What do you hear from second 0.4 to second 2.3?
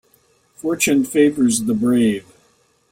Fortune favours the brave.